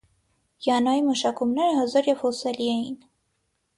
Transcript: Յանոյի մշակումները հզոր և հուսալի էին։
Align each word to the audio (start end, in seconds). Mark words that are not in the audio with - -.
Յանոյի 0.67 1.03
մշակումները 1.09 1.75
հզոր 1.81 2.11
և 2.13 2.25
հուսալի 2.25 2.71
էին։ 2.77 2.99